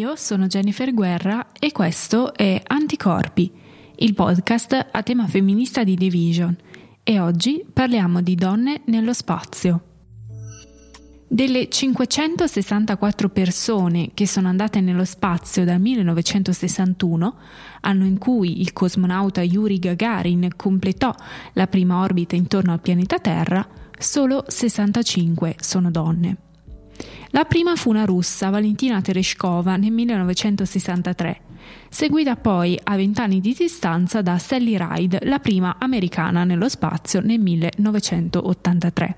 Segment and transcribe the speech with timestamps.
[0.00, 3.52] Io sono Jennifer Guerra e questo è Anticorpi,
[3.96, 6.56] il podcast a tema femminista di Division
[7.02, 9.82] e oggi parliamo di donne nello spazio.
[11.28, 17.34] Delle 564 persone che sono andate nello spazio dal 1961,
[17.82, 21.14] anno in cui il cosmonauta Yuri Gagarin completò
[21.52, 26.48] la prima orbita intorno al pianeta Terra, solo 65 sono donne.
[27.32, 31.40] La prima fu una russa, Valentina Tereshkova, nel 1963,
[31.88, 37.38] seguita poi a vent'anni di distanza da Sally Ride, la prima americana nello spazio nel
[37.38, 39.16] 1983.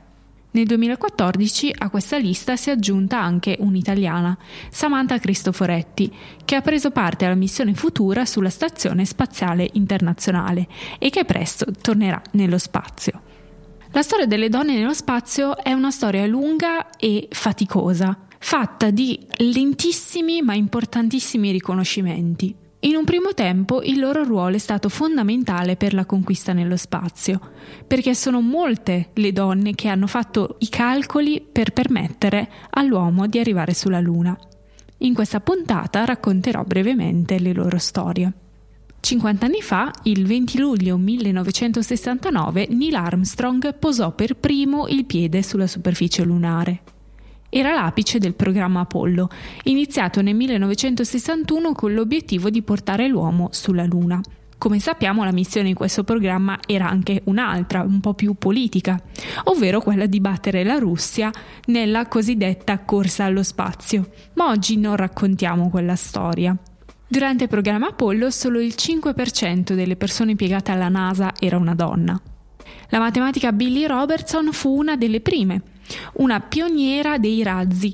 [0.51, 4.37] Nel 2014 a questa lista si è aggiunta anche un'italiana,
[4.69, 6.13] Samantha Cristoforetti,
[6.45, 12.21] che ha preso parte alla missione futura sulla Stazione Spaziale Internazionale e che presto tornerà
[12.33, 13.32] nello spazio.
[13.95, 20.41] La storia delle donne nello spazio è una storia lunga e faticosa, fatta di lentissimi
[20.41, 22.57] ma importantissimi riconoscimenti.
[22.81, 27.39] In un primo tempo il loro ruolo è stato fondamentale per la conquista nello spazio,
[27.87, 33.75] perché sono molte le donne che hanno fatto i calcoli per permettere all'uomo di arrivare
[33.75, 34.37] sulla Luna.
[34.99, 38.33] In questa puntata racconterò brevemente le loro storie.
[39.03, 45.67] 50 anni fa, il 20 luglio 1969, Neil Armstrong posò per primo il piede sulla
[45.67, 46.83] superficie lunare.
[47.49, 49.29] Era l'apice del programma Apollo,
[49.65, 54.21] iniziato nel 1961 con l'obiettivo di portare l'uomo sulla Luna.
[54.57, 59.03] Come sappiamo la missione in questo programma era anche un'altra, un po' più politica,
[59.45, 61.29] ovvero quella di battere la Russia
[61.67, 64.11] nella cosiddetta corsa allo spazio.
[64.35, 66.57] Ma oggi non raccontiamo quella storia.
[67.13, 72.19] Durante il programma Apollo solo il 5% delle persone impiegate alla NASA era una donna.
[72.89, 75.61] La matematica Billy Robertson fu una delle prime,
[76.15, 77.93] una pioniera dei razzi,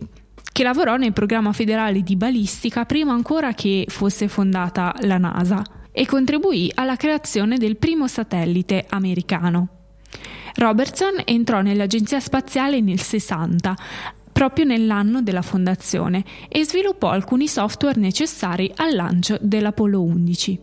[0.52, 6.06] che lavorò nel programma federale di balistica prima ancora che fosse fondata la NASA e
[6.06, 9.78] contribuì alla creazione del primo satellite americano.
[10.54, 13.76] Robertson entrò nell'Agenzia Spaziale nel 60,
[14.38, 20.60] proprio nell'anno della fondazione e sviluppò alcuni software necessari al lancio dell'Apollo 11.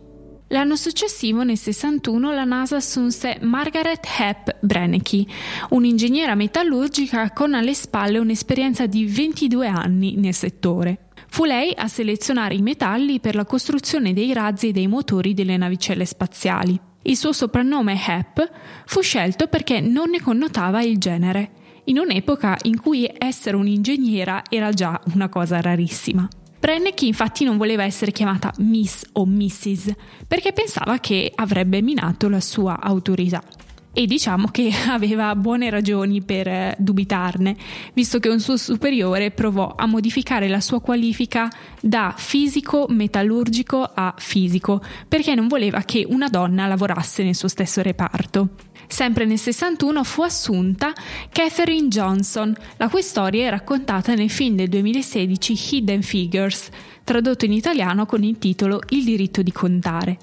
[0.48, 5.26] L'anno successivo, nel 61, la NASA assunse Margaret Hepp Brennecke,
[5.70, 11.08] un'ingegnera metallurgica con alle spalle un'esperienza di 22 anni nel settore.
[11.28, 15.58] Fu lei a selezionare i metalli per la costruzione dei razzi e dei motori delle
[15.58, 16.80] navicelle spaziali.
[17.02, 18.38] Il suo soprannome Hepp
[18.86, 24.70] fu scelto perché non ne connotava il genere in un'epoca in cui essere un'ingegnera era
[24.70, 26.28] già una cosa rarissima.
[26.58, 29.92] Brenneck infatti non voleva essere chiamata Miss o Mrs.
[30.26, 33.42] perché pensava che avrebbe minato la sua autorità.
[33.92, 37.56] E diciamo che aveva buone ragioni per eh, dubitarne,
[37.94, 41.48] visto che un suo superiore provò a modificare la sua qualifica
[41.80, 47.80] da fisico metallurgico a fisico, perché non voleva che una donna lavorasse nel suo stesso
[47.80, 48.48] reparto.
[48.88, 50.92] Sempre nel 61 fu assunta
[51.30, 56.68] Catherine Johnson, la cui storia è raccontata nel film del 2016 Hidden Figures,
[57.04, 60.18] tradotto in italiano con il titolo Il diritto di contare.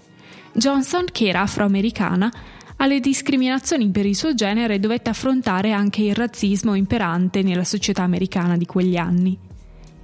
[0.53, 2.31] Johnson, che era afroamericana,
[2.78, 8.57] alle discriminazioni per il suo genere dovette affrontare anche il razzismo imperante nella società americana
[8.57, 9.38] di quegli anni.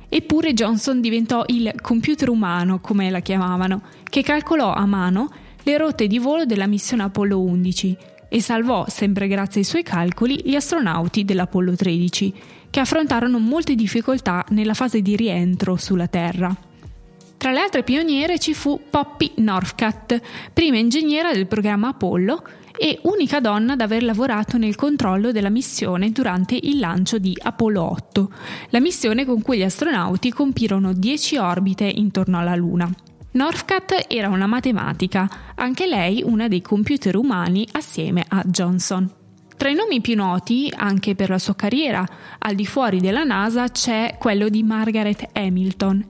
[0.07, 5.31] Eppure Johnson diventò il computer umano, come la chiamavano, che calcolò a mano
[5.63, 7.97] le rotte di volo della missione Apollo 11
[8.29, 12.33] e salvò, sempre grazie ai suoi calcoli, gli astronauti dell'Apollo 13,
[12.69, 16.55] che affrontarono molte difficoltà nella fase di rientro sulla Terra.
[17.37, 20.21] Tra le altre pioniere ci fu Poppy Northcutt,
[20.53, 22.43] prima ingegnera del programma Apollo
[22.77, 27.81] e unica donna ad aver lavorato nel controllo della missione durante il lancio di Apollo
[27.81, 28.31] 8,
[28.69, 32.89] la missione con cui gli astronauti compirono 10 orbite intorno alla Luna.
[33.39, 39.09] Northcutt era una matematica, anche lei una dei computer umani assieme a Johnson.
[39.55, 42.05] Tra i nomi più noti, anche per la sua carriera
[42.37, 46.05] al di fuori della NASA, c'è quello di Margaret Hamilton.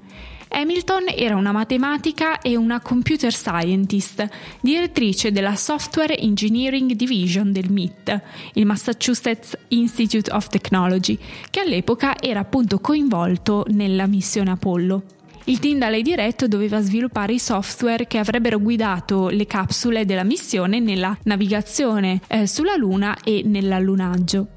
[0.47, 4.27] Hamilton era una matematica e una computer scientist,
[4.59, 8.21] direttrice della Software Engineering Division del MIT,
[8.53, 11.15] il Massachusetts Institute of Technology,
[11.51, 15.03] che all'epoca era appunto coinvolto nella missione Apollo.
[15.45, 20.24] Il team da lei diretto doveva sviluppare i software che avrebbero guidato le capsule della
[20.24, 24.47] missione nella navigazione eh, sulla Luna e nell'allunaggio.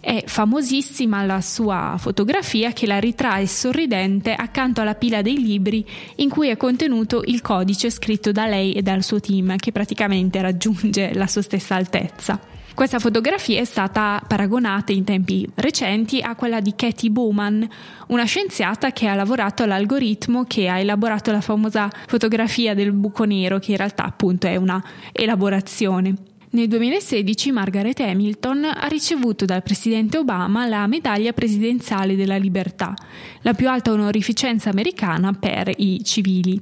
[0.00, 5.84] È famosissima la sua fotografia che la ritrae sorridente accanto alla pila dei libri
[6.16, 10.40] in cui è contenuto il codice scritto da lei e dal suo team che praticamente
[10.40, 12.55] raggiunge la sua stessa altezza.
[12.76, 17.66] Questa fotografia è stata paragonata in tempi recenti a quella di Katie Bowman,
[18.08, 23.58] una scienziata che ha lavorato all'algoritmo che ha elaborato la famosa fotografia del buco nero,
[23.58, 26.14] che in realtà appunto è una elaborazione.
[26.50, 32.94] Nel 2016 Margaret Hamilton ha ricevuto dal presidente Obama la medaglia presidenziale della libertà,
[33.40, 36.60] la più alta onorificenza americana per i civili.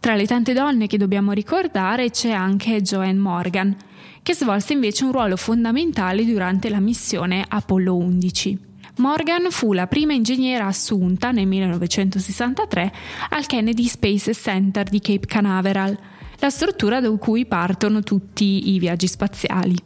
[0.00, 3.76] Tra le tante donne che dobbiamo ricordare c'è anche Joanne Morgan,
[4.22, 8.58] che svolse invece un ruolo fondamentale durante la missione Apollo 11.
[8.96, 12.92] Morgan fu la prima ingegnera assunta nel 1963
[13.30, 15.98] al Kennedy Space Center di Cape Canaveral,
[16.38, 19.76] la struttura da cui partono tutti i viaggi spaziali.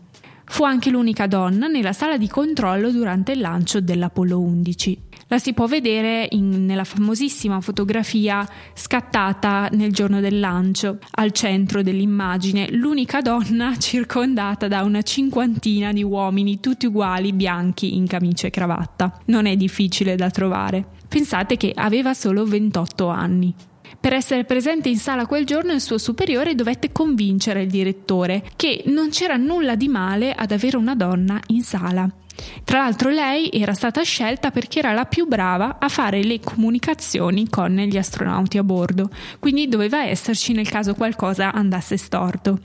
[0.47, 4.99] Fu anche l'unica donna nella sala di controllo durante il lancio dell'Apollo 11.
[5.29, 11.83] La si può vedere in, nella famosissima fotografia scattata nel giorno del lancio, al centro
[11.83, 18.51] dell'immagine, l'unica donna circondata da una cinquantina di uomini tutti uguali, bianchi, in camicia e
[18.51, 19.21] cravatta.
[19.27, 20.85] Non è difficile da trovare.
[21.09, 23.55] Pensate che aveva solo 28 anni.
[23.99, 28.83] Per essere presente in sala quel giorno il suo superiore dovette convincere il direttore che
[28.87, 32.11] non c'era nulla di male ad avere una donna in sala.
[32.65, 37.49] Tra l'altro lei era stata scelta perché era la più brava a fare le comunicazioni
[37.49, 42.59] con gli astronauti a bordo, quindi doveva esserci nel caso qualcosa andasse storto.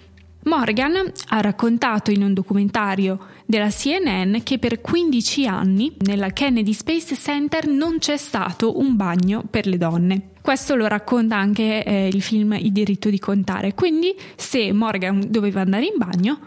[0.44, 7.16] Morgan ha raccontato in un documentario della CNN che per 15 anni nella Kennedy Space
[7.16, 10.30] Center non c'è stato un bagno per le donne.
[10.42, 13.74] Questo lo racconta anche eh, il film Il diritto di contare.
[13.74, 16.40] Quindi se Morgan doveva andare in bagno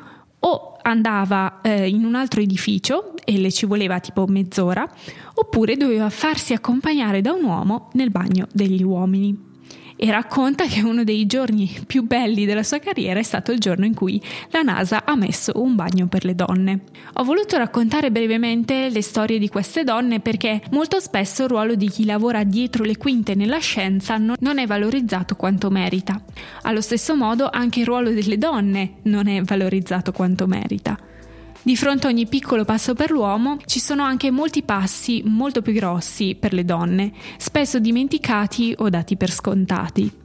[0.44, 4.89] o andava eh, in un altro edificio e le ci voleva tipo mezz'ora,
[5.35, 9.50] oppure doveva farsi accompagnare da un uomo nel bagno degli uomini
[10.03, 13.85] e racconta che uno dei giorni più belli della sua carriera è stato il giorno
[13.85, 14.21] in cui
[14.51, 16.81] la NASA ha messo un bagno per le donne.
[17.15, 21.89] Ho voluto raccontare brevemente le storie di queste donne perché molto spesso il ruolo di
[21.89, 26.21] chi lavora dietro le quinte nella scienza non è valorizzato quanto merita.
[26.63, 30.99] Allo stesso modo anche il ruolo delle donne non è valorizzato quanto merita.
[31.64, 35.73] Di fronte a ogni piccolo passo per l'uomo ci sono anche molti passi molto più
[35.73, 40.22] grossi per le donne, spesso dimenticati o dati per scontati.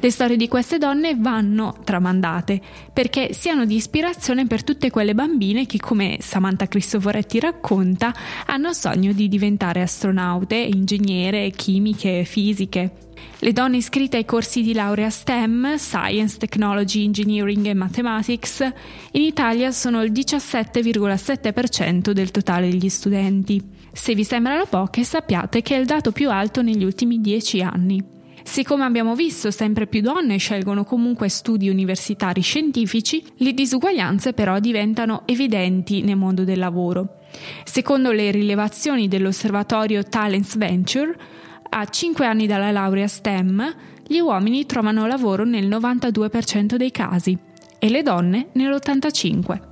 [0.00, 2.60] Le storie di queste donne vanno tramandate
[2.92, 8.14] perché siano di ispirazione per tutte quelle bambine che, come Samantha Cristoforetti racconta,
[8.46, 13.10] hanno sogno di diventare astronaute, ingegnere, chimiche, fisiche.
[13.38, 18.60] Le donne iscritte ai corsi di laurea STEM, Science, Technology, Engineering e Mathematics,
[19.12, 23.60] in Italia sono il 17,7% del totale degli studenti.
[23.92, 28.20] Se vi sembrano poche, sappiate che è il dato più alto negli ultimi 10 anni.
[28.44, 35.22] Siccome abbiamo visto sempre più donne scelgono comunque studi universitari scientifici, le disuguaglianze però diventano
[35.26, 37.20] evidenti nel mondo del lavoro.
[37.64, 41.16] Secondo le rilevazioni dell'osservatorio Talents Venture,
[41.70, 43.74] a 5 anni dalla laurea STEM,
[44.06, 47.36] gli uomini trovano lavoro nel 92% dei casi
[47.78, 49.70] e le donne nell'85%.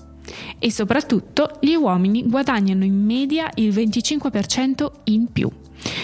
[0.58, 5.50] E soprattutto gli uomini guadagnano in media il 25% in più.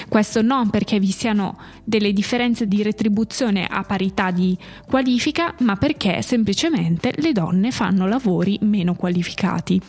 [0.08, 4.56] Questo non perché vi siano delle differenze di retribuzione a parità di
[4.87, 9.81] qualifica, ma perché semplicemente le donne fanno lavori meno qualificati.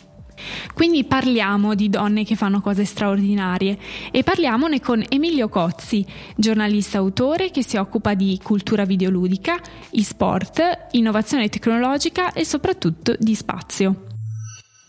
[0.72, 3.78] Quindi parliamo di donne che fanno cose straordinarie
[4.10, 6.06] e parliamone con Emilio Cozzi,
[6.36, 9.58] giornalista autore che si occupa di cultura videoludica,
[9.90, 14.04] e-sport, innovazione tecnologica e soprattutto di spazio.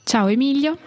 [0.03, 0.77] Ciao Emilio.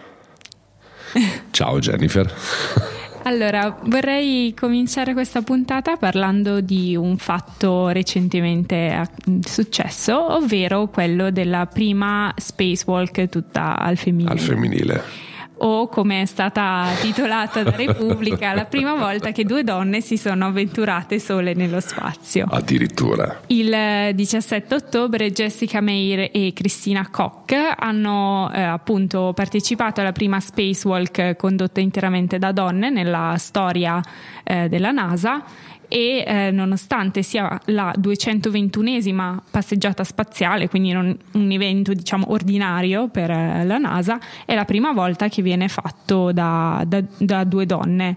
[1.51, 2.33] Ciao Jennifer.
[3.25, 9.09] Allora, vorrei cominciare questa puntata parlando di un fatto recentemente
[9.41, 14.33] successo, ovvero quello della prima spacewalk tutta al femminile.
[14.33, 15.31] Al femminile
[15.65, 20.47] o come è stata titolata da Repubblica, la prima volta che due donne si sono
[20.47, 22.47] avventurate sole nello spazio.
[22.49, 23.41] Addirittura.
[23.47, 23.75] Il
[24.15, 31.81] 17 ottobre Jessica Meir e Cristina Koch hanno eh, appunto partecipato alla prima spacewalk condotta
[31.81, 34.01] interamente da donne nella storia
[34.45, 35.45] eh, della NASA
[35.93, 43.31] e eh, nonostante sia la 221esima passeggiata spaziale, quindi non un evento diciamo ordinario per
[43.31, 48.17] eh, la NASA, è la prima volta che viene fatto da, da, da due donne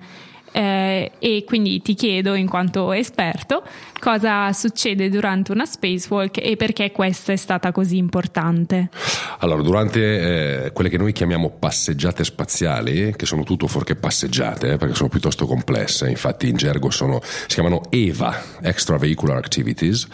[0.55, 3.61] eh, e quindi ti chiedo in quanto esperto
[3.99, 8.89] cosa succede durante una spacewalk e perché questa è stata così importante.
[9.39, 14.77] Allora, durante eh, quelle che noi chiamiamo passeggiate spaziali, che sono tutto fuorché passeggiate, eh,
[14.77, 20.07] perché sono piuttosto complesse, infatti in gergo sono, si chiamano EVA, Extravehicular Activities,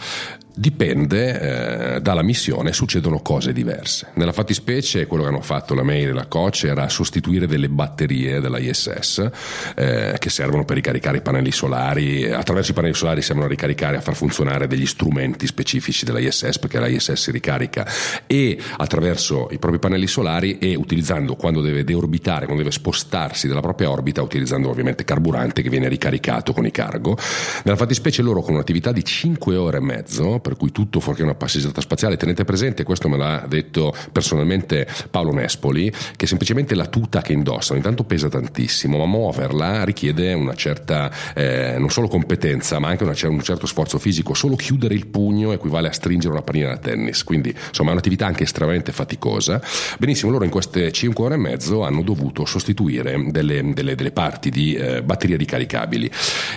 [0.54, 4.08] Dipende eh, dalla missione, succedono cose diverse.
[4.14, 8.38] Nella fattispecie, quello che hanno fatto la Mail e la Coach era sostituire delle batterie
[8.38, 9.30] della ISS
[9.74, 12.30] eh, che servono per ricaricare i pannelli solari.
[12.30, 16.58] Attraverso i pannelli solari servono a ricaricare, a far funzionare degli strumenti specifici della ISS
[16.58, 17.88] perché la ISS si ricarica
[18.26, 23.60] e attraverso i propri pannelli solari e utilizzando quando deve deorbitare, quando deve spostarsi dalla
[23.60, 27.16] propria orbita, utilizzando ovviamente carburante che viene ricaricato con i cargo.
[27.64, 31.34] Nella fattispecie loro con un'attività di 5 ore e mezzo per cui tutto fuorché una
[31.34, 32.16] passeggiata spaziale.
[32.18, 37.78] Tenete presente, questo me l'ha detto personalmente Paolo Nespoli, che semplicemente la tuta che indossano
[37.78, 43.14] intanto pesa tantissimo, ma muoverla richiede una certa eh, non solo competenza, ma anche una,
[43.28, 44.34] un certo sforzo fisico.
[44.34, 48.26] Solo chiudere il pugno equivale a stringere una pallina da tennis, quindi insomma è un'attività
[48.26, 49.60] anche estremamente faticosa.
[49.98, 54.50] Benissimo, loro in queste 5 ore e mezzo hanno dovuto sostituire delle, delle, delle parti
[54.50, 56.10] di eh, batterie ricaricabili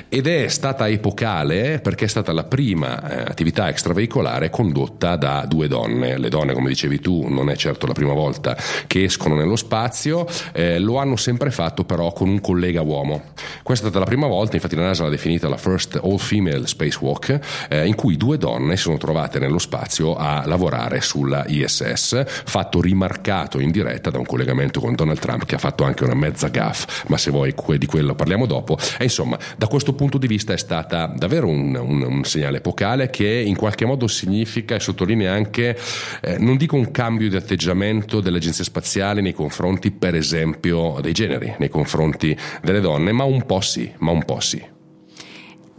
[0.10, 5.68] ed è stata epocale perché è stata la prima eh, attività extraveicolare condotta da due
[5.68, 6.18] donne.
[6.18, 10.26] Le donne, come dicevi tu, non è certo la prima volta che escono nello spazio,
[10.54, 13.34] eh, lo hanno sempre fatto però con un collega uomo.
[13.62, 16.66] Questa è stata la prima volta, infatti la NASA l'ha definita la First All Female
[16.66, 22.24] Spacewalk, eh, in cui due donne si sono trovate nello spazio a lavorare sulla ISS,
[22.26, 26.16] fatto rimarcato in diretta da un collegamento con Donald Trump che ha fatto anche una
[26.16, 28.78] mezza gaff, ma se vuoi di quello parliamo dopo.
[28.98, 33.10] E insomma, da questo punto di vista è stata davvero un, un, un segnale epocale
[33.10, 33.56] che in
[33.86, 35.78] modo significa e sottolinea anche,
[36.22, 41.14] eh, non dico un cambio di atteggiamento delle agenzie spaziali nei confronti, per esempio, dei
[41.14, 44.74] generi, nei confronti delle donne, ma un po' sì, ma un po' sì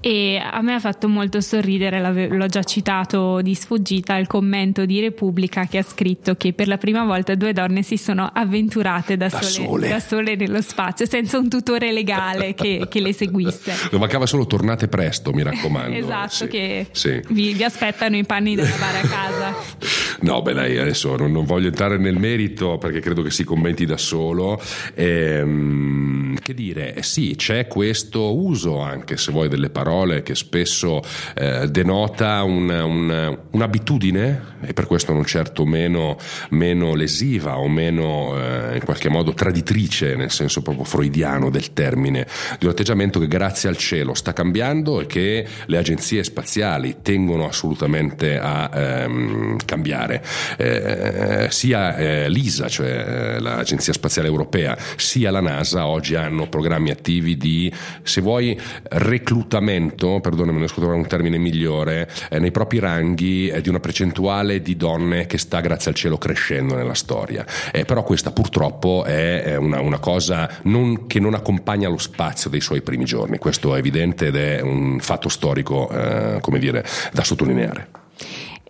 [0.00, 5.00] e a me ha fatto molto sorridere, l'ho già citato di sfuggita, il commento di
[5.00, 9.28] Repubblica che ha scritto che per la prima volta due donne si sono avventurate da,
[9.28, 9.88] da, sole, sole.
[9.88, 13.72] da sole, nello spazio senza un tutore legale che, che le seguisse.
[13.96, 15.96] Mancava solo tornate presto, mi raccomando.
[15.96, 17.20] esatto, sì, che sì.
[17.28, 19.54] Vi, vi, aspettano i panni da lavare a casa.
[20.20, 23.86] no, beh dai, adesso non, non, voglio entrare nel merito perché credo che si commenti
[23.86, 24.60] da solo.
[24.94, 31.02] Ehm, che dire, eh, sì, c'è questo uso anche se vuoi delle parole che spesso
[31.34, 36.16] eh, denota una, una, un'abitudine e per questo non certo meno,
[36.50, 42.28] meno lesiva o meno eh, in qualche modo traditrice nel senso proprio freudiano del termine
[42.60, 47.48] di un atteggiamento che grazie al cielo sta cambiando e che le agenzie spaziali tengono
[47.48, 50.22] assolutamente a ehm, cambiare.
[50.56, 56.90] Eh, sia eh, l'ISA cioè eh, l'agenzia spaziale europea sia la NASA oggi hanno programmi
[56.90, 63.48] attivi di se vuoi reclutamento perdonami, non trovare un termine migliore, eh, nei propri ranghi
[63.48, 67.44] eh, di una percentuale di donne che sta grazie al cielo crescendo nella storia.
[67.72, 72.60] Eh, però questa purtroppo è una, una cosa non, che non accompagna lo spazio dei
[72.60, 77.24] suoi primi giorni, questo è evidente ed è un fatto storico, eh, come dire, da
[77.24, 77.88] sottolineare.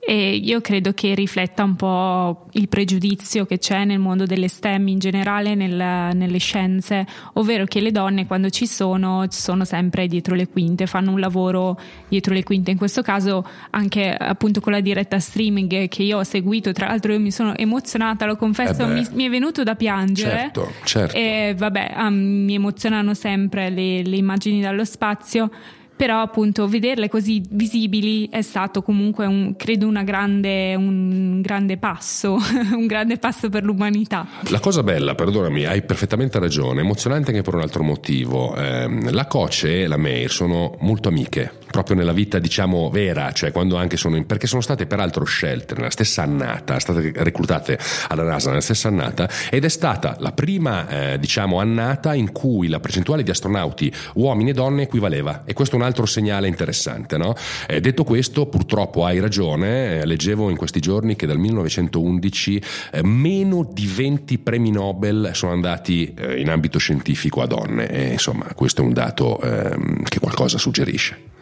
[0.09, 4.87] E io credo che rifletta un po' il pregiudizio che c'è nel mondo delle STEM
[4.87, 5.75] in generale, nel,
[6.15, 11.11] nelle scienze, ovvero che le donne quando ci sono sono sempre dietro le quinte, fanno
[11.11, 12.71] un lavoro dietro le quinte.
[12.71, 17.11] In questo caso anche appunto con la diretta streaming che io ho seguito, tra l'altro
[17.11, 20.51] io mi sono emozionata, lo confesso, eh mi, mi, è venuto da piangere.
[20.53, 21.17] Certo, certo.
[21.17, 25.51] E vabbè, um, mi emozionano sempre le, le immagini dallo spazio
[25.97, 32.37] però appunto vederle così visibili è stato comunque un, credo grande, un grande passo,
[32.77, 34.27] un grande passo per l'umanità.
[34.51, 38.55] La cosa bella, perdonami, hai perfettamente ragione, emozionante anche per un altro motivo.
[38.55, 43.53] Eh, la Coce e la Meir sono molto amiche, proprio nella vita diciamo vera, cioè
[43.53, 47.79] quando anche sono in, perché sono state peraltro scelte nella stessa annata, state reclutate
[48.09, 52.69] alla NASA nella stessa annata ed è stata la prima eh, diciamo annata in cui
[52.69, 57.19] la percentuale di astronauti uomini e donne equivaleva e questo è un altro segnale interessante.
[57.19, 57.35] No?
[57.67, 63.03] Eh, detto questo, purtroppo hai ragione, eh, leggevo in questi giorni che dal 1911 eh,
[63.03, 68.47] meno di 20 premi Nobel sono andati eh, in ambito scientifico a donne e insomma
[68.55, 71.35] questo è un dato ehm, che qualcosa suggerisce.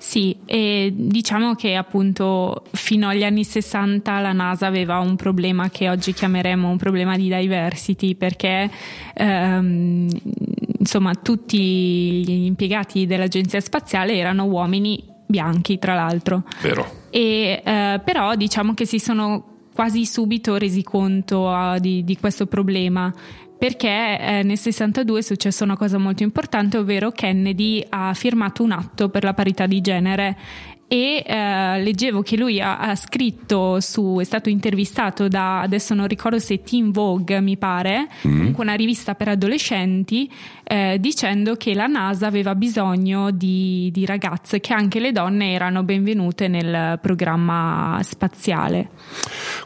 [0.00, 5.90] Sì, e diciamo che appunto fino agli anni 60 la NASA aveva un problema che
[5.90, 8.70] oggi chiameremo un problema di diversity perché
[9.12, 10.08] ehm,
[10.78, 16.44] insomma tutti gli impiegati dell'agenzia spaziale erano uomini bianchi tra l'altro.
[16.62, 17.08] Vero.
[17.10, 22.46] E, eh, però diciamo che si sono quasi subito resi conto uh, di, di, questo
[22.46, 23.12] problema
[23.60, 28.70] perché eh, nel 62 è successa una cosa molto importante, ovvero Kennedy ha firmato un
[28.70, 30.38] atto per la parità di genere
[30.92, 36.08] e eh, leggevo che lui ha, ha, scritto su, è stato intervistato da, adesso non
[36.08, 38.54] ricordo se Teen Vogue mi pare, mm.
[38.56, 40.28] una rivista per adolescenti,
[40.64, 45.84] eh, dicendo che la NASA aveva bisogno di, di ragazze, che anche le donne erano
[45.84, 48.88] benvenute nel programma spaziale.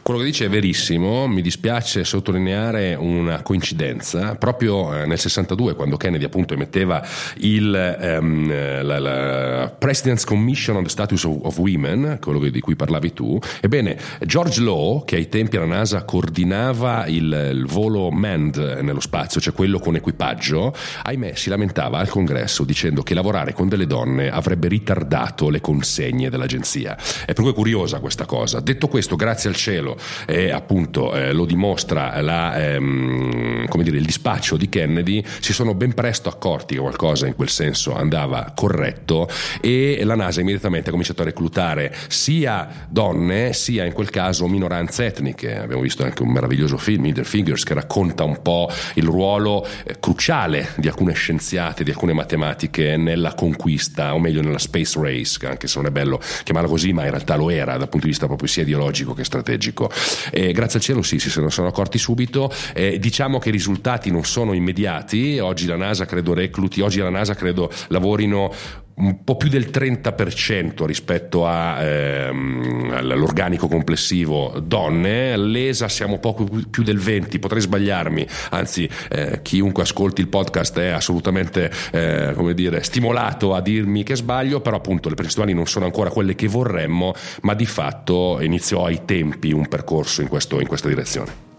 [0.02, 5.96] Quello che dice è verissimo, mi dispiace sottolineare una coincidenza, proprio eh, nel 62 quando
[5.96, 7.02] Kennedy appunto emetteva
[7.36, 8.46] il, um,
[8.82, 13.38] la, la President's Commission on the Status Status of Women, quello di cui parlavi tu,
[13.60, 19.40] ebbene George Law, che ai tempi alla NASA coordinava il, il volo manned nello spazio,
[19.40, 24.30] cioè quello con equipaggio, ahimè si lamentava al congresso dicendo che lavorare con delle donne
[24.30, 26.96] avrebbe ritardato le consegne dell'agenzia.
[27.24, 28.60] È cui curiosa questa cosa.
[28.60, 34.56] Detto questo, grazie al cielo, eh, appunto eh, lo dimostra la, ehm, dire, il dispaccio
[34.56, 39.28] di Kennedy, si sono ben presto accorti che qualcosa in quel senso andava corretto
[39.60, 45.06] e la NASA immediatamente ha cominciato a reclutare sia donne sia in quel caso minoranze
[45.06, 45.56] etniche.
[45.58, 49.98] Abbiamo visto anche un meraviglioso film, Middle Fingers, che racconta un po' il ruolo eh,
[50.00, 55.66] cruciale di alcune scienziate, di alcune matematiche nella conquista, o meglio nella space race, anche
[55.66, 58.26] se non è bello chiamarla così, ma in realtà lo era dal punto di vista
[58.26, 59.90] proprio sia ideologico che strategico.
[60.30, 62.50] E grazie al cielo sì, si sono, sono accorti subito.
[62.72, 67.10] Eh, diciamo che i risultati non sono immediati, oggi la NASA credo recluti, oggi la
[67.10, 68.52] NASA credo lavorino
[68.96, 76.82] un po' più del 30% rispetto a, ehm, all'organico complessivo donne, l'ESA siamo poco più
[76.82, 83.54] del 20%, potrei sbagliarmi, anzi eh, chiunque ascolti il podcast è assolutamente eh, dire, stimolato
[83.54, 87.54] a dirmi che sbaglio, però appunto le percentuali non sono ancora quelle che vorremmo, ma
[87.54, 91.53] di fatto iniziò ai tempi un percorso in, questo, in questa direzione.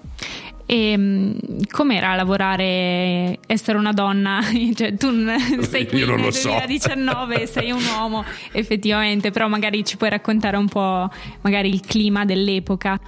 [0.68, 1.34] E mm,
[1.72, 4.42] com'era lavorare, essere una donna?
[4.74, 5.10] cioè, tu
[5.62, 7.52] sei qui nel 2019, so.
[7.54, 11.10] sei un uomo, effettivamente, però magari ci puoi raccontare un po'
[11.42, 13.00] magari il clima dell'epoca.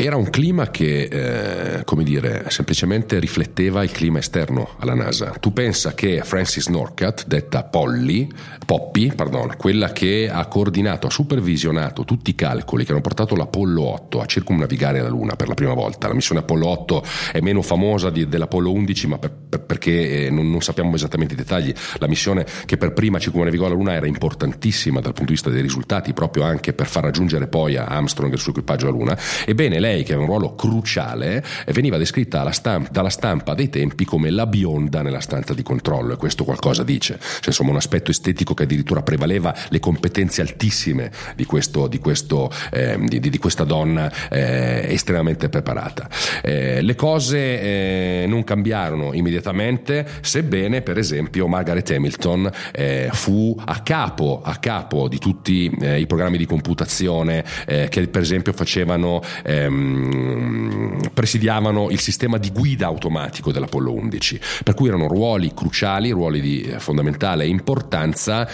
[0.00, 5.30] Era un clima che, eh, come dire, semplicemente rifletteva il clima esterno alla NASA.
[5.40, 8.28] Tu pensa che Francis Norcat, detta Polly,
[8.64, 13.82] Poppy, pardon, quella che ha coordinato, ha supervisionato tutti i calcoli che hanno portato l'Apollo
[13.82, 16.06] 8 a circumnavigare la Luna per la prima volta.
[16.06, 20.30] La missione Apollo 8 è meno famosa di, dell'Apollo 11, ma per, per, perché eh,
[20.30, 21.74] non, non, sappiamo esattamente i dettagli.
[21.98, 25.62] La missione che per prima circumnavigò la Luna era importantissima dal punto di vista dei
[25.62, 29.18] risultati, proprio anche per far raggiungere poi a Armstrong e il suo equipaggio la Luna.
[29.44, 34.30] Ebbene, lei, che aveva un ruolo cruciale, veniva descritta stampa, dalla stampa dei tempi come
[34.30, 37.18] la bionda nella stanza di controllo, e questo qualcosa dice.
[37.18, 42.50] Cioè, insomma, un aspetto estetico che addirittura prevaleva le competenze altissime di, questo, di, questo,
[42.70, 46.08] eh, di, di questa donna eh, estremamente preparata.
[46.42, 53.80] Eh, le cose eh, non cambiarono immediatamente, sebbene, per esempio, Margaret Hamilton eh, fu a
[53.80, 59.20] capo, a capo di tutti eh, i programmi di computazione che, per esempio, facevano.
[59.44, 66.10] Ehm, Ehm, presidiavano il sistema di guida automatico dell'Apollo 11, per cui erano ruoli cruciali,
[66.10, 68.48] ruoli di eh, fondamentale importanza,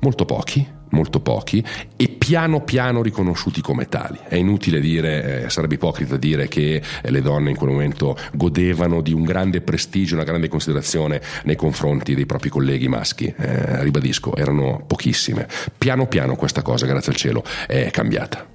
[0.00, 1.64] molto pochi, molto pochi
[1.96, 4.18] e piano piano riconosciuti come tali.
[4.28, 9.00] È inutile dire, eh, sarebbe ipocrita dire che eh, le donne in quel momento godevano
[9.00, 13.32] di un grande prestigio, una grande considerazione nei confronti dei propri colleghi maschi.
[13.36, 15.48] Eh, ribadisco, erano pochissime.
[15.78, 18.50] Piano piano questa cosa, grazie al cielo, è cambiata.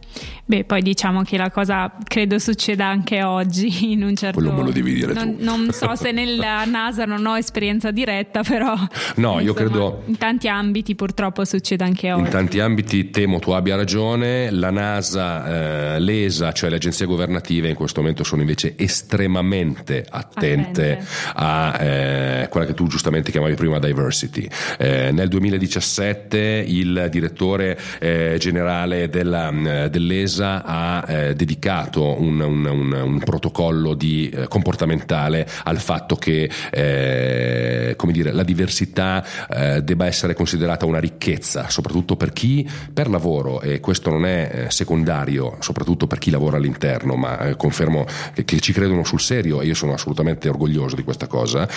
[0.50, 4.64] Beh, poi diciamo che la cosa credo succeda anche oggi in un certo Quello me
[4.64, 8.88] lo devi dire non, non so se nella NASA non ho esperienza diretta, però No,
[9.16, 12.24] insomma, io credo in tanti ambiti purtroppo succede anche oggi.
[12.24, 17.68] In tanti ambiti temo tu abbia ragione, la NASA, eh, l'ESA, cioè le agenzie governative
[17.68, 21.08] in questo momento sono invece estremamente attente, attente.
[21.34, 24.48] a eh, quella che tu giustamente chiamavi prima diversity.
[24.78, 32.40] Eh, nel 2017 il direttore eh, generale della, eh, dell'ESA Chiesa ha eh, dedicato un,
[32.40, 39.82] un, un, un protocollo di, eh, comportamentale al fatto che eh, dire, la diversità eh,
[39.82, 44.72] debba essere considerata una ricchezza, soprattutto per chi per lavoro, e questo non è eh,
[44.72, 49.62] secondario, soprattutto per chi lavora all'interno, ma eh, confermo che, che, ci credono sul serio
[49.62, 51.68] e io sono assolutamente orgoglioso di questa cosa.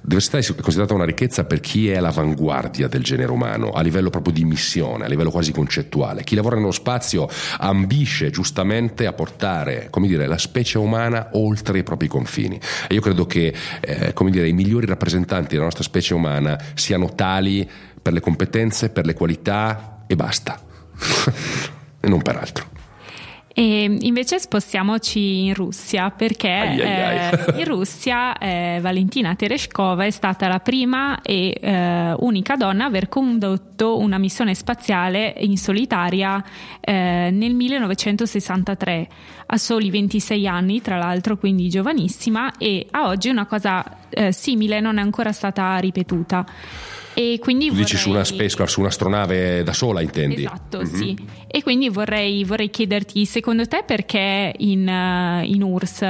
[0.00, 4.32] Diversità è considerata una ricchezza per chi è all'avanguardia del genere umano, a livello proprio
[4.32, 6.24] di missione, a livello quasi concettuale.
[6.24, 7.28] Chi lavora nello spazio
[7.58, 12.58] ambisce ambisce giustamente a portare dire, la specie umana oltre i propri confini.
[12.88, 17.68] E io credo che eh, dire, i migliori rappresentanti della nostra specie umana siano tali
[18.00, 20.58] per le competenze, per le qualità e basta,
[22.00, 22.77] e non per altro.
[23.58, 27.56] E invece spostiamoci in Russia perché ai ai ai.
[27.56, 32.86] Eh, in Russia eh, Valentina Tereshkova è stata la prima e eh, unica donna a
[32.86, 36.40] aver condotto una missione spaziale in solitaria
[36.78, 39.08] eh, nel 1963
[39.46, 44.78] a soli 26 anni tra l'altro quindi giovanissima e a oggi una cosa eh, simile
[44.78, 46.46] non è ancora stata ripetuta.
[47.20, 47.84] E quindi tu vorrei...
[47.84, 50.44] dici su una space, su un'astronave da sola, intendi?
[50.44, 50.94] Esatto, mm-hmm.
[50.94, 51.18] sì.
[51.48, 56.00] E quindi vorrei, vorrei, chiederti, secondo te perché in, uh, in URSS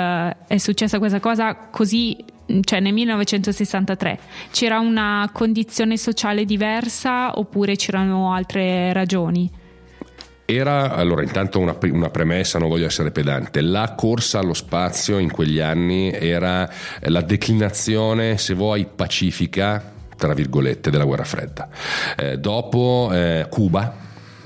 [0.46, 2.14] è successa questa cosa così
[2.60, 4.18] cioè nel 1963
[4.50, 9.50] c'era una condizione sociale diversa oppure c'erano altre ragioni?
[10.44, 15.30] Era, allora intanto una, una, premessa, non voglio essere pedante, la corsa allo spazio in
[15.30, 21.68] quegli anni era la declinazione, se vuoi, pacifica tra virgolette, della guerra fredda.
[22.16, 23.94] Eh, dopo eh, Cuba,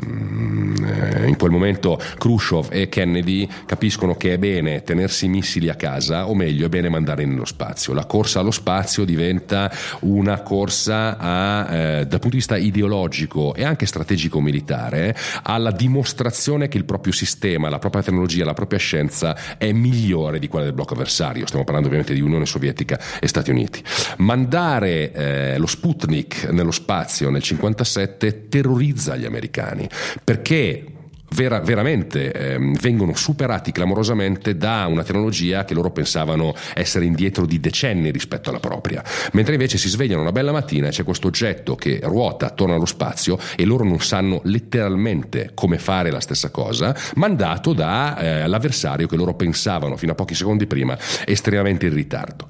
[0.04, 6.28] in quel momento Khrushchev e Kennedy capiscono che è bene tenersi i missili a casa,
[6.28, 7.92] o meglio, è bene mandarli nello spazio.
[7.92, 13.64] La corsa allo spazio diventa una corsa a, eh, dal punto di vista ideologico e
[13.64, 19.70] anche strategico-militare alla dimostrazione che il proprio sistema, la propria tecnologia, la propria scienza è
[19.72, 21.46] migliore di quella del blocco avversario.
[21.46, 23.82] Stiamo parlando ovviamente di Unione Sovietica e Stati Uniti.
[24.18, 29.88] Mandare eh, lo Sputnik nello spazio nel 1957 terrorizza gli americani
[30.22, 30.92] perché
[31.32, 37.60] vera, veramente eh, vengono superati clamorosamente da una tecnologia che loro pensavano essere indietro di
[37.60, 39.02] decenni rispetto alla propria,
[39.32, 42.86] mentre invece si svegliano una bella mattina e c'è questo oggetto che ruota attorno allo
[42.86, 49.16] spazio e loro non sanno letteralmente come fare la stessa cosa, mandato dall'avversario eh, che
[49.16, 52.46] loro pensavano fino a pochi secondi prima estremamente in ritardo.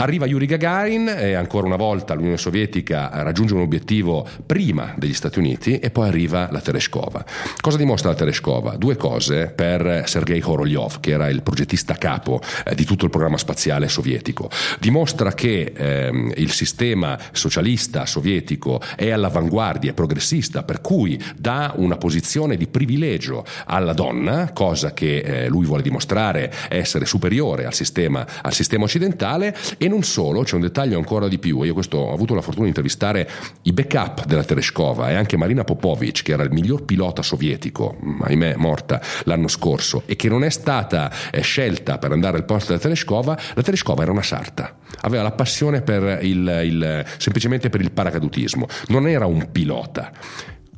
[0.00, 5.38] Arriva Yuri Gagarin e ancora una volta l'Unione Sovietica raggiunge un obiettivo prima degli Stati
[5.38, 7.22] Uniti e poi arriva la Tereshkova.
[7.60, 8.76] Cosa dimostra la Tereshkova?
[8.76, 13.36] Due cose per Sergei Korolev, che era il progettista capo eh, di tutto il programma
[13.36, 14.48] spaziale sovietico.
[14.78, 21.98] Dimostra che ehm, il sistema socialista sovietico è all'avanguardia, è progressista, per cui dà una
[21.98, 28.26] posizione di privilegio alla donna, cosa che eh, lui vuole dimostrare essere superiore al sistema,
[28.40, 32.12] al sistema occidentale e non solo, c'è un dettaglio ancora di più, io questo ho
[32.12, 33.28] avuto la fortuna di intervistare
[33.62, 38.54] i backup della Tereshkova e anche Marina Popovic, che era il miglior pilota sovietico, ahimè
[38.54, 42.80] morta l'anno scorso, e che non è stata eh, scelta per andare al posto della
[42.80, 47.90] Tereshkova, la Tereshkova era una sarta, aveva la passione per il, il, semplicemente per il
[47.90, 50.12] paracadutismo, non era un pilota.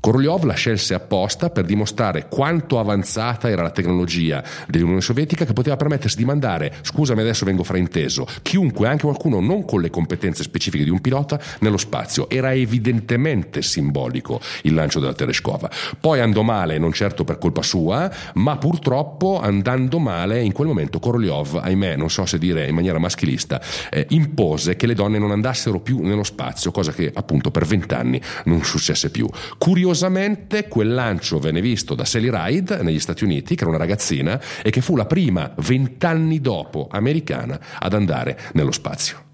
[0.03, 5.77] Korolev la scelse apposta per dimostrare quanto avanzata era la tecnologia dell'Unione Sovietica che poteva
[5.77, 10.83] permettersi di mandare, scusami adesso vengo frainteso, chiunque, anche qualcuno non con le competenze specifiche
[10.83, 12.29] di un pilota, nello spazio.
[12.29, 15.71] Era evidentemente simbolico il lancio della Tereshkova.
[16.01, 20.99] Poi andò male, non certo per colpa sua, ma purtroppo andando male in quel momento
[20.99, 25.31] Korolev, ahimè, non so se dire in maniera maschilista, eh, impose che le donne non
[25.31, 29.29] andassero più nello spazio, cosa che appunto per vent'anni non successe più.
[29.59, 33.79] Curioso Curiosamente quel lancio venne visto da Sally Ride negli Stati Uniti, che era una
[33.79, 39.32] ragazzina e che fu la prima vent'anni dopo americana ad andare nello spazio.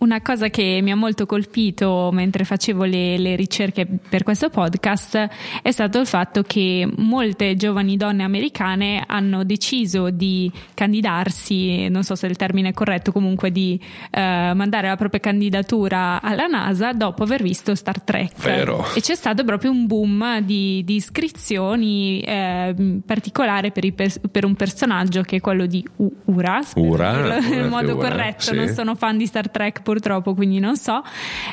[0.00, 5.28] Una cosa che mi ha molto colpito mentre facevo le, le, ricerche per questo podcast
[5.60, 12.14] è stato il fatto che molte giovani donne americane hanno deciso di candidarsi, non so
[12.14, 13.78] se il termine è corretto, comunque di
[14.10, 18.40] eh, mandare la propria candidatura alla NASA dopo aver visto Star Trek.
[18.40, 18.86] Vero.
[18.94, 23.92] E c'è stato proprio un boom di, di iscrizioni, eh, in particolare per,
[24.30, 25.86] per, un personaggio che è quello di
[26.24, 28.54] Ura, Ura nel modo Ura, corretto, sì.
[28.54, 31.02] non sono fan di Star Trek purtroppo, quindi non so,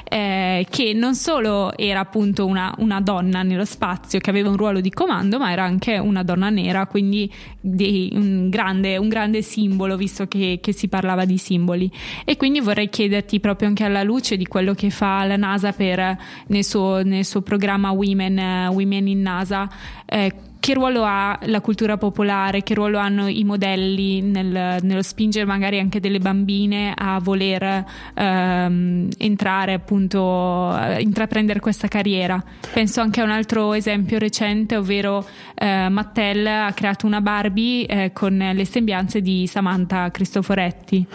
[0.03, 4.79] eh, che non solo era appunto una, una, donna nello spazio che aveva un ruolo
[4.79, 9.97] di comando, ma era anche una donna nera, quindi di, un, grande, un, grande, simbolo,
[9.97, 11.91] visto che, che, si parlava di simboli.
[12.25, 16.17] E quindi vorrei chiederti proprio anche alla luce di quello che fa la NASA per,
[16.47, 19.67] nel, suo, nel suo programma Women, Women in NASA,
[20.05, 25.45] eh, che ruolo ha la cultura popolare, che ruolo hanno i modelli nel, nello spingere
[25.45, 32.43] magari anche delle bambine a voler ehm, entrare appunto, intraprendere questa carriera.
[32.73, 38.11] Penso anche a un altro esempio recente, ovvero eh, Mattel ha creato una Barbie eh,
[38.13, 41.07] con le sembianze di Samantha Cristoforetti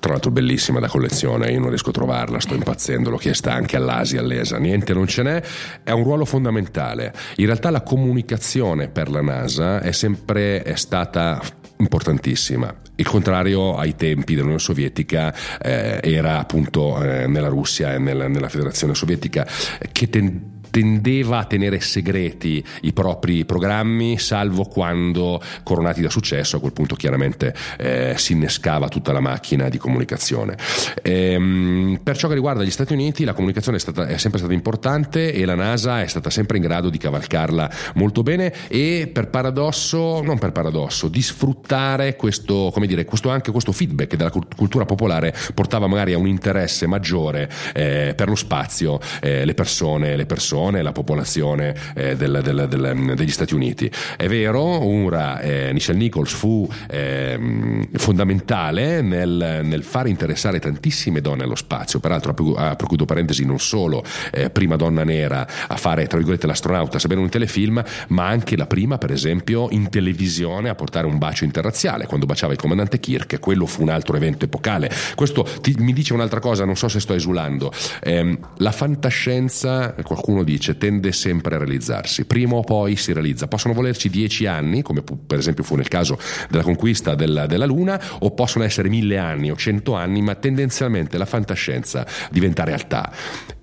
[0.00, 3.76] tra l'altro bellissima da collezione, io non riesco a trovarla, sto impazzendo, l'ho chiesta anche
[3.76, 5.42] all'Asia, all'ESA, niente non ce n'è,
[5.84, 7.12] è un ruolo fondamentale.
[7.36, 11.40] In realtà la comunicazione per la NASA è sempre è stata
[11.76, 12.74] importantissima.
[12.96, 18.48] Il contrario ai tempi dell'Unione Sovietica eh, era appunto eh, nella Russia e nella, nella
[18.48, 19.46] Federazione Sovietica
[19.90, 26.60] che ten- tendeva a tenere segreti i propri programmi, salvo quando coronati da successo, a
[26.60, 30.56] quel punto chiaramente eh, si innescava tutta la macchina di comunicazione.
[31.02, 34.54] Ehm, per ciò che riguarda gli Stati Uniti, la comunicazione è, stata, è sempre stata
[34.54, 39.28] importante e la NASA è stata sempre in grado di cavalcarla molto bene e per
[39.28, 45.34] paradosso, non per paradosso, di sfruttare questo, dire, questo, anche questo feedback della cultura popolare
[45.54, 50.59] portava magari a un interesse maggiore eh, per lo spazio, eh, le persone, le persone,
[50.68, 53.90] la popolazione eh, del, del, del, degli Stati Uniti.
[54.16, 61.44] È vero, UNRWA, eh, Nichelle Nichols fu ehm, fondamentale nel, nel, fare interessare tantissime donne
[61.44, 66.18] allo spazio, peraltro ha procuto parentesi non solo eh, prima donna nera a fare tra
[66.18, 71.06] virgolette l'astronauta, sapere un telefilm, ma anche la prima per esempio in televisione a portare
[71.06, 74.90] un bacio interrazziale quando baciava il comandante Kirk, quello fu un altro evento epocale.
[75.14, 80.42] Questo ti, mi dice un'altra cosa, non so se sto esulando, eh, la fantascienza, qualcuno
[80.50, 85.02] dice, tende sempre a realizzarsi, prima o poi si realizza, possono volerci dieci anni, come
[85.02, 89.50] per esempio fu nel caso della conquista della, della Luna, o possono essere mille anni
[89.50, 93.12] o cento anni, ma tendenzialmente la fantascienza diventa realtà.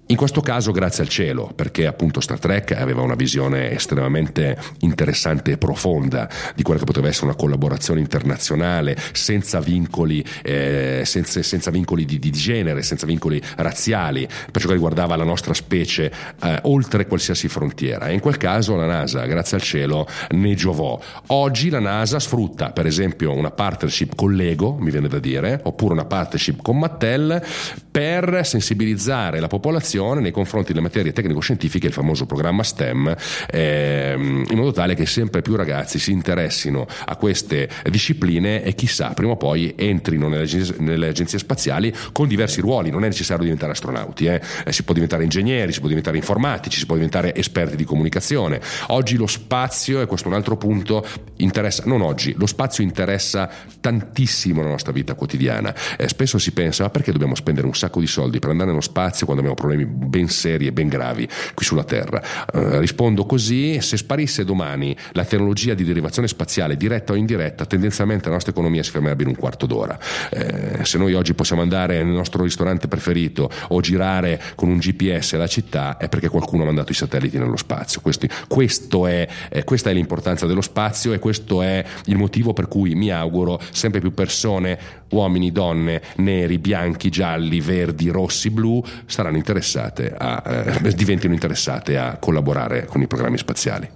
[0.09, 5.51] In questo caso grazie al cielo, perché appunto Star Trek aveva una visione estremamente interessante
[5.51, 11.71] e profonda di quella che poteva essere una collaborazione internazionale senza vincoli, eh, senza, senza
[11.71, 16.09] vincoli di, di, genere, senza vincoli razziali, per ciò che riguardava la nostra specie
[16.41, 18.07] eh, oltre qualsiasi frontiera.
[18.07, 20.97] E in quel caso la NASA, grazie al cielo, ne giovò.
[21.27, 25.91] Oggi la NASA sfrutta per esempio una partnership con Lego, mi viene da dire, oppure
[25.91, 27.43] una partnership con Mattel
[27.91, 33.15] per sensibilizzare la popolazione formazione nei confronti delle materie tecnico-scientifiche, il famoso programma STEM,
[33.49, 39.09] ehm, in modo tale che sempre più ragazzi si interessino a queste discipline e chissà,
[39.13, 40.45] prima o poi entrino nelle
[40.79, 44.41] nelle agenzie spaziali con diversi ruoli, non è necessario diventare astronauti, eh.
[44.63, 48.61] Eh, si può diventare ingegneri, si può diventare informatici, si può diventare esperti di comunicazione.
[48.87, 51.05] Oggi lo spazio, e questo è un altro punto,
[51.37, 55.73] interessa, non oggi, lo spazio interessa tantissimo la nostra vita quotidiana.
[55.97, 58.81] Eh, spesso si pensa, ma perché dobbiamo spendere un sacco di soldi per andare nello
[58.81, 62.21] spazio quando abbiamo problemi ben seri e ben gravi qui sulla Terra.
[62.53, 68.27] Uh, rispondo così, se sparisse domani la tecnologia di derivazione spaziale diretta o indiretta, tendenzialmente
[68.27, 69.97] la nostra economia si fermerebbe in un quarto d'ora.
[70.29, 75.35] Eh, se noi oggi possiamo andare nel nostro ristorante preferito o girare con un GPS
[75.35, 78.01] la città è perché qualcuno ha mandato i satelliti nello spazio.
[78.01, 82.67] Questo, questo è, eh, questa è l'importanza dello spazio e questo è il motivo per
[82.67, 89.37] cui mi auguro sempre più persone, uomini, donne, neri, bianchi, gialli, verdi, rossi, blu, saranno
[89.37, 93.89] interessate a, eh, diventino interessate a collaborare con i programmi spaziali.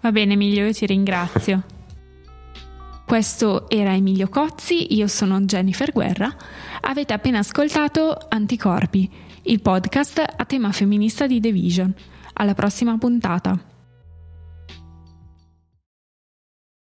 [0.00, 1.62] Va bene Emilio, io ti ringrazio.
[3.04, 6.34] Questo era Emilio Cozzi, io sono Jennifer Guerra.
[6.82, 9.10] Avete appena ascoltato Anticorpi,
[9.44, 11.94] il podcast a tema femminista di The Vision.
[12.34, 13.67] Alla prossima puntata.